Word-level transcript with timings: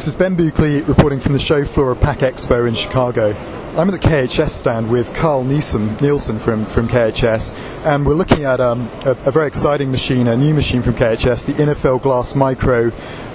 This 0.00 0.06
is 0.06 0.16
Ben 0.16 0.34
Buckley 0.34 0.80
reporting 0.80 1.20
from 1.20 1.34
the 1.34 1.38
show 1.38 1.62
floor 1.62 1.90
of 1.90 2.00
Pack 2.00 2.20
Expo 2.20 2.66
in 2.66 2.72
Chicago. 2.72 3.36
I'm 3.76 3.86
at 3.86 4.00
the 4.00 4.08
KHS 4.08 4.48
stand 4.48 4.90
with 4.90 5.12
Carl 5.14 5.44
Nielsen, 5.44 6.38
from, 6.38 6.64
from 6.64 6.88
KHS, 6.88 7.84
and 7.84 8.06
we're 8.06 8.14
looking 8.14 8.44
at 8.44 8.60
um, 8.60 8.88
a, 9.04 9.10
a, 9.26 9.30
very 9.30 9.46
exciting 9.46 9.90
machine, 9.90 10.26
a 10.26 10.38
new 10.38 10.54
machine 10.54 10.80
from 10.80 10.94
KHS, 10.94 11.44
the 11.44 11.52
Innofill 11.52 12.00
Glass 12.00 12.34
Micro 12.34 12.86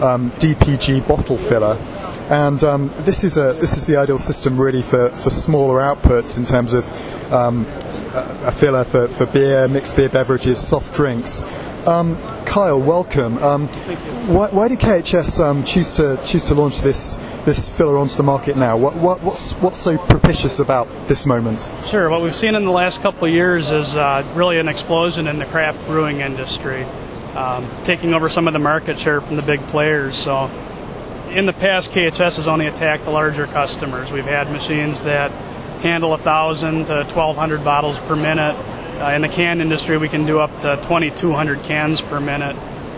um, 0.02 0.32
DPG 0.40 1.08
bottle 1.08 1.38
filler. 1.38 1.78
And 2.32 2.64
um, 2.64 2.92
this 2.98 3.24
is 3.24 3.38
a 3.38 3.54
this 3.54 3.78
is 3.78 3.86
the 3.86 3.98
ideal 3.98 4.18
system 4.18 4.60
really 4.60 4.82
for, 4.82 5.10
for 5.10 5.30
smaller 5.30 5.82
outputs 5.82 6.36
in 6.36 6.46
terms 6.46 6.74
of 6.74 6.84
um, 7.32 7.68
a, 8.16 8.46
a 8.46 8.52
filler 8.52 8.84
for, 8.84 9.08
for 9.08 9.28
beer, 9.28 9.68
mixed 9.68 9.96
beer 9.96 10.10
beverages, 10.10 10.68
soft 10.68 10.96
drinks. 10.96 11.44
Um, 11.86 12.18
Kyle, 12.56 12.82
welcome. 12.82 13.38
Um, 13.40 13.68
why, 14.34 14.48
why, 14.48 14.70
did 14.70 14.80
KHS 14.80 15.44
um, 15.44 15.66
choose 15.66 15.92
to 15.96 16.18
choose 16.26 16.46
to 16.46 16.54
launch 16.54 16.80
this 16.84 17.18
this 17.44 17.68
filler 17.68 17.98
onto 17.98 18.16
the 18.16 18.24
market 18.24 18.56
now? 18.56 18.78
What, 18.78 18.96
what, 18.96 19.22
what's 19.22 19.52
what's 19.56 19.78
so 19.78 19.98
propitious 19.98 20.60
about 20.60 20.88
this 21.10 21.26
moment? 21.26 21.70
Sure. 21.86 22.10
What 22.10 22.22
we've 22.22 22.34
seen 22.34 22.56
in 22.56 22.64
the 22.64 22.72
last 22.72 23.02
couple 23.02 23.28
of 23.28 23.34
years 23.34 23.72
is 23.72 23.98
uh, 23.98 24.26
really 24.36 24.58
an 24.58 24.70
explosion 24.70 25.28
in 25.28 25.38
the 25.38 25.44
craft 25.44 25.86
brewing 25.86 26.22
industry, 26.22 26.84
um, 27.36 27.70
taking 27.84 28.14
over 28.14 28.30
some 28.30 28.48
of 28.48 28.54
the 28.54 28.60
market 28.60 28.98
share 28.98 29.20
from 29.20 29.36
the 29.36 29.42
big 29.42 29.60
players. 29.64 30.16
So, 30.16 30.50
in 31.32 31.48
the 31.48 31.52
past, 31.52 31.92
KHS 31.92 32.38
has 32.38 32.48
only 32.48 32.68
attacked 32.68 33.04
the 33.04 33.12
larger 33.12 33.48
customers. 33.48 34.14
We've 34.14 34.24
had 34.24 34.50
machines 34.50 35.02
that 35.02 35.30
handle 35.82 36.14
a 36.14 36.18
thousand 36.18 36.86
to 36.86 37.06
twelve 37.10 37.36
hundred 37.36 37.66
bottles 37.66 38.00
per 38.00 38.16
minute 38.16 38.56
uh, 39.00 39.12
in 39.12 39.22
the 39.22 39.28
can 39.28 39.62
industry, 39.62 39.98
we 39.98 40.10
can 40.10 40.26
do 40.26 40.40
up 40.40 40.52
to 40.60 40.78
2,200 40.78 41.64
cans 41.64 42.02
per 42.02 42.20
minute. 42.20 42.56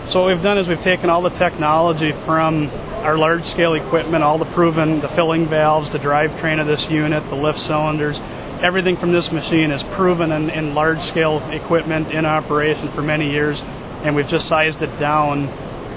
So 0.08 0.22
what 0.22 0.28
we've 0.28 0.42
done 0.42 0.58
is 0.58 0.68
we've 0.68 0.80
taken 0.80 1.10
all 1.10 1.22
the 1.22 1.30
technology 1.30 2.12
from 2.12 2.70
our 3.02 3.18
large 3.18 3.44
scale 3.44 3.74
equipment, 3.74 4.24
all 4.24 4.38
the 4.38 4.44
proven, 4.46 5.00
the 5.00 5.08
filling 5.08 5.46
valves, 5.46 5.90
the 5.90 5.98
drivetrain 5.98 6.60
of 6.60 6.66
this 6.66 6.90
unit, 6.90 7.28
the 7.28 7.34
lift 7.34 7.58
cylinders, 7.58 8.20
everything 8.62 8.96
from 8.96 9.12
this 9.12 9.30
machine 9.32 9.70
is 9.70 9.82
proven 9.82 10.32
in, 10.32 10.50
in 10.50 10.74
large 10.74 11.00
scale 11.00 11.42
equipment 11.50 12.10
in 12.10 12.26
operation 12.26 12.88
for 12.88 13.02
many 13.02 13.30
years, 13.30 13.62
and 14.02 14.16
we've 14.16 14.28
just 14.28 14.48
sized 14.48 14.82
it 14.82 14.98
down 14.98 15.48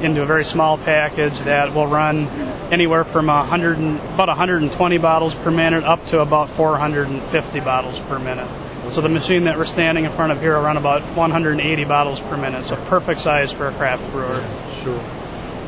into 0.02 0.22
a 0.22 0.26
very 0.26 0.44
small 0.44 0.78
package 0.78 1.40
that 1.42 1.74
will 1.74 1.88
run 1.88 2.28
anywhere 2.72 3.04
from 3.04 3.28
100 3.28 3.78
and, 3.78 4.00
about 4.14 4.28
120 4.28 4.98
bottles 4.98 5.36
per 5.36 5.52
minute 5.52 5.84
up 5.84 6.06
to 6.08 6.20
about 6.20 6.50
450 6.50 7.60
bottles 7.60 8.00
per 8.02 8.20
minute. 8.20 8.48
So 8.92 9.00
the 9.00 9.08
machine 9.08 9.46
that 9.46 9.58
we're 9.58 9.64
standing 9.64 10.04
in 10.04 10.12
front 10.12 10.34
of 10.34 10.42
here 10.42 10.58
will 10.58 10.64
run 10.64 10.76
about 10.76 11.02
180 11.16 11.86
bottles 11.86 12.20
per 12.20 12.36
minute, 12.36 12.66
so 12.66 12.76
perfect 12.88 13.22
size 13.22 13.50
for 13.50 13.70
a 13.70 13.72
craft 13.72 14.12
brewer. 14.12 14.46
Sure. 14.84 15.02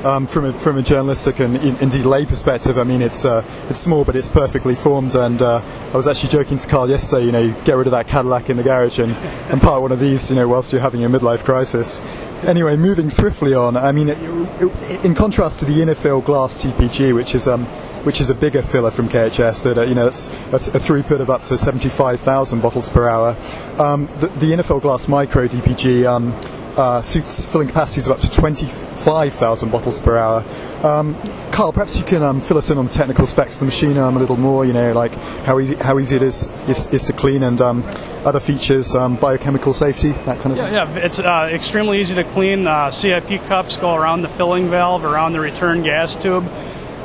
Um, 0.05 0.27
from 0.27 0.43
a, 0.43 0.51
from 0.51 0.77
a 0.77 0.81
journalistic 0.81 1.39
and 1.39 1.55
indeed 1.81 2.03
lay 2.03 2.25
perspective, 2.25 2.77
I 2.77 2.83
mean 2.83 3.01
it's 3.01 3.23
uh, 3.23 3.45
it's 3.69 3.79
small 3.79 4.03
but 4.03 4.17
it's 4.17 4.27
perfectly 4.27 4.75
formed. 4.75 5.15
And 5.15 5.41
uh, 5.41 5.61
I 5.93 5.95
was 5.95 6.05
actually 6.05 6.31
joking 6.31 6.57
to 6.57 6.67
Carl 6.67 6.89
yesterday, 6.89 7.25
you 7.25 7.31
know, 7.31 7.53
get 7.63 7.77
rid 7.77 7.87
of 7.87 7.91
that 7.91 8.07
Cadillac 8.07 8.49
in 8.49 8.57
the 8.57 8.63
garage 8.63 8.99
and, 8.99 9.13
and 9.49 9.61
park 9.61 9.81
one 9.81 9.93
of 9.93 10.01
these, 10.01 10.29
you 10.29 10.35
know, 10.35 10.45
whilst 10.49 10.73
you're 10.73 10.81
having 10.81 10.99
your 10.99 11.09
midlife 11.09 11.45
crisis. 11.45 12.01
Anyway, 12.45 12.75
moving 12.75 13.09
swiftly 13.09 13.53
on. 13.53 13.77
I 13.77 13.93
mean, 13.93 14.09
in 14.09 15.15
contrast 15.15 15.59
to 15.59 15.65
the 15.65 15.79
Innofill 15.79 16.23
Glass 16.23 16.61
DPG, 16.63 17.15
which 17.15 17.33
is 17.35 17.47
um, 17.47 17.65
which 18.03 18.19
is 18.19 18.29
a 18.29 18.35
bigger 18.35 18.61
filler 18.61 18.91
from 18.91 19.07
KHS 19.07 19.63
that 19.63 19.77
uh, 19.77 19.81
you 19.83 19.95
know 19.95 20.07
it's 20.07 20.27
a, 20.51 20.59
th- 20.59 20.75
a, 20.75 20.79
throughput 20.79 21.21
of 21.21 21.29
up 21.29 21.43
to 21.43 21.57
75,000 21.57 22.61
bottles 22.61 22.89
per 22.89 23.07
hour. 23.07 23.37
Um, 23.79 24.07
the, 24.19 24.27
the 24.27 24.51
Innofill 24.51 24.81
Glass 24.81 25.07
Micro 25.07 25.47
DPG 25.47 26.05
um, 26.05 26.33
uh, 26.77 27.01
suits 27.01 27.45
filling 27.45 27.67
capacities 27.67 28.07
of 28.07 28.13
up 28.13 28.19
to 28.19 28.29
25,000 28.29 29.71
bottles 29.71 30.01
per 30.01 30.17
hour. 30.17 30.43
Um, 30.83 31.15
Carl, 31.51 31.71
perhaps 31.71 31.97
you 31.97 32.03
can 32.03 32.23
um, 32.23 32.41
fill 32.41 32.57
us 32.57 32.69
in 32.69 32.77
on 32.77 32.85
the 32.85 32.91
technical 32.91 33.25
specs 33.25 33.55
of 33.55 33.59
the 33.61 33.65
machine 33.65 33.97
um, 33.97 34.17
a 34.17 34.19
little 34.19 34.37
more. 34.37 34.65
You 34.65 34.73
know, 34.73 34.93
like 34.93 35.13
how 35.45 35.59
easy 35.59 35.75
how 35.75 35.99
easy 35.99 36.15
it 36.15 36.21
is 36.21 36.51
is, 36.67 36.87
is 36.89 37.03
to 37.05 37.13
clean 37.13 37.43
and 37.43 37.61
um, 37.61 37.83
other 38.25 38.39
features, 38.39 38.95
um, 38.95 39.15
biochemical 39.15 39.73
safety, 39.73 40.11
that 40.11 40.39
kind 40.39 40.51
of 40.51 40.57
yeah, 40.57 40.85
thing. 40.85 40.95
Yeah, 40.95 41.05
it's 41.05 41.19
uh, 41.19 41.49
extremely 41.51 41.99
easy 41.99 42.15
to 42.15 42.23
clean. 42.23 42.67
Uh, 42.67 42.89
CIP 42.89 43.41
cups 43.43 43.77
go 43.77 43.95
around 43.95 44.23
the 44.23 44.29
filling 44.29 44.69
valve, 44.69 45.05
around 45.05 45.33
the 45.33 45.39
return 45.39 45.83
gas 45.83 46.15
tube 46.15 46.49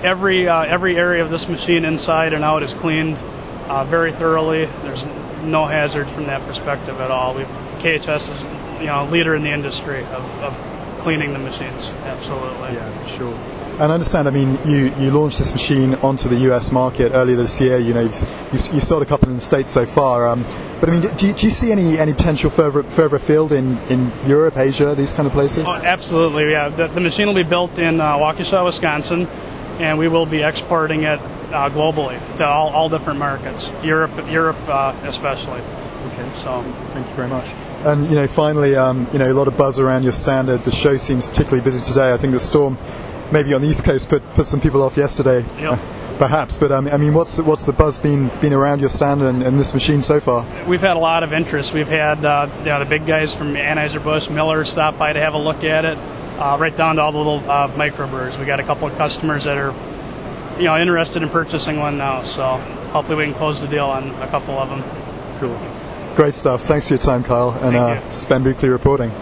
every 0.02 0.48
uh, 0.48 0.62
every 0.62 0.96
area 0.96 1.22
of 1.22 1.30
this 1.30 1.48
machine 1.48 1.84
inside 1.84 2.32
and 2.32 2.44
out 2.44 2.62
is 2.62 2.74
cleaned 2.74 3.18
uh, 3.68 3.84
very 3.84 4.12
thoroughly. 4.12 4.66
There's 4.82 5.04
no 5.42 5.66
hazard 5.66 6.08
from 6.08 6.24
that 6.26 6.46
perspective 6.46 7.00
at 7.00 7.10
all. 7.10 7.34
We've 7.34 7.46
KHS 7.78 8.30
is 8.30 8.42
you 8.80 8.86
know 8.86 9.04
a 9.04 9.08
leader 9.10 9.34
in 9.34 9.42
the 9.42 9.50
industry 9.50 10.00
of, 10.04 10.42
of 10.42 10.98
cleaning 10.98 11.32
the 11.32 11.38
machines. 11.38 11.92
Absolutely. 12.04 12.74
Yeah, 12.74 13.06
sure. 13.06 13.34
And 13.80 13.92
I 13.92 13.94
understand. 13.94 14.26
I 14.26 14.32
mean, 14.32 14.58
you, 14.64 14.92
you 14.98 15.12
launched 15.12 15.38
this 15.38 15.52
machine 15.52 15.94
onto 15.96 16.28
the 16.28 16.36
U.S. 16.50 16.72
market 16.72 17.12
earlier 17.14 17.36
this 17.36 17.60
year. 17.60 17.78
You 17.78 17.94
know, 17.94 18.00
you've, 18.00 18.48
you've, 18.52 18.74
you've 18.74 18.82
sold 18.82 19.02
a 19.02 19.06
couple 19.06 19.28
in 19.28 19.36
the 19.36 19.40
states 19.40 19.70
so 19.70 19.86
far. 19.86 20.26
Um, 20.26 20.44
but 20.80 20.88
I 20.88 20.92
mean, 20.92 21.02
do 21.16 21.28
you, 21.28 21.32
do 21.32 21.46
you, 21.46 21.50
see 21.50 21.70
any, 21.70 21.96
any 21.96 22.12
potential 22.12 22.50
further 22.50 22.82
further 22.82 23.16
afield 23.16 23.52
in, 23.52 23.78
in 23.88 24.10
Europe, 24.26 24.56
Asia, 24.56 24.96
these 24.96 25.12
kind 25.12 25.28
of 25.28 25.32
places? 25.32 25.64
Oh, 25.68 25.74
absolutely. 25.76 26.50
Yeah, 26.50 26.70
the, 26.70 26.88
the 26.88 27.00
machine 27.00 27.28
will 27.28 27.34
be 27.34 27.44
built 27.44 27.78
in 27.78 28.00
uh, 28.00 28.16
Waukesha, 28.16 28.64
Wisconsin 28.64 29.28
and 29.78 29.98
we 29.98 30.08
will 30.08 30.26
be 30.26 30.42
exporting 30.42 31.02
it 31.02 31.20
uh, 31.52 31.70
globally 31.70 32.18
to 32.36 32.44
all, 32.44 32.68
all 32.70 32.88
different 32.88 33.18
markets, 33.18 33.70
Europe, 33.82 34.10
Europe 34.28 34.58
uh, 34.68 34.94
especially. 35.04 35.60
Okay. 35.60 36.28
So 36.36 36.62
thank 36.92 37.08
you 37.08 37.14
very 37.14 37.28
much. 37.28 37.46
And 37.84 38.08
you 38.08 38.16
know, 38.16 38.26
finally, 38.26 38.76
um, 38.76 39.06
you 39.12 39.18
know, 39.18 39.30
a 39.30 39.34
lot 39.34 39.48
of 39.48 39.56
buzz 39.56 39.78
around 39.78 40.02
your 40.02 40.12
standard. 40.12 40.64
The 40.64 40.70
show 40.70 40.96
seems 40.96 41.28
particularly 41.28 41.62
busy 41.62 41.84
today. 41.84 42.12
I 42.12 42.16
think 42.16 42.32
the 42.32 42.40
storm, 42.40 42.76
maybe 43.32 43.54
on 43.54 43.62
the 43.62 43.68
East 43.68 43.84
Coast, 43.84 44.08
put 44.08 44.22
put 44.34 44.46
some 44.46 44.60
people 44.60 44.82
off 44.82 44.96
yesterday. 44.96 45.44
Yep. 45.58 45.72
Uh, 45.72 45.78
perhaps, 46.18 46.56
but 46.56 46.72
um, 46.72 46.88
I 46.88 46.96
mean, 46.96 47.14
what's 47.14 47.36
the, 47.36 47.44
what's 47.44 47.64
the 47.64 47.72
buzz 47.72 47.96
been 47.96 48.28
been 48.40 48.52
around 48.52 48.80
your 48.80 48.88
stand 48.88 49.22
and, 49.22 49.42
and, 49.42 49.58
this 49.58 49.72
machine 49.72 50.02
so 50.02 50.18
far? 50.18 50.44
We've 50.66 50.80
had 50.80 50.96
a 50.96 51.00
lot 51.00 51.22
of 51.22 51.32
interest. 51.32 51.72
We've 51.72 51.86
had 51.86 52.24
uh, 52.24 52.48
you 52.58 52.64
know, 52.64 52.80
the 52.80 52.86
big 52.86 53.06
guys 53.06 53.36
from 53.36 53.54
Anheuser 53.54 54.02
Busch, 54.02 54.28
Miller, 54.28 54.64
stop 54.64 54.98
by 54.98 55.12
to 55.12 55.20
have 55.20 55.34
a 55.34 55.38
look 55.38 55.62
at 55.62 55.84
it 55.84 55.96
uh, 56.38 56.56
right 56.58 56.76
down 56.76 56.96
to 56.96 57.02
all 57.02 57.12
the 57.12 57.18
little 57.18 57.50
uh, 57.50 57.68
microbrewers. 57.68 58.38
We 58.38 58.46
got 58.46 58.60
a 58.60 58.64
couple 58.64 58.88
of 58.88 58.96
customers 58.96 59.44
that 59.44 59.56
are, 59.56 59.74
you 60.58 60.64
know, 60.64 60.78
interested 60.78 61.22
in 61.22 61.28
purchasing 61.28 61.78
one 61.78 61.98
now. 61.98 62.22
So 62.22 62.56
hopefully 62.92 63.18
we 63.18 63.24
can 63.24 63.34
close 63.34 63.60
the 63.60 63.68
deal 63.68 63.86
on 63.86 64.10
a 64.22 64.28
couple 64.28 64.58
of 64.58 64.68
them. 64.68 64.82
Cool. 65.40 65.58
Great 66.18 66.34
stuff. 66.34 66.64
Thanks 66.64 66.88
for 66.88 66.94
your 66.94 66.98
time, 66.98 67.22
Kyle. 67.22 67.52
And 67.62 67.76
uh, 67.76 68.10
Spen 68.10 68.42
Buckley 68.42 68.70
reporting. 68.70 69.12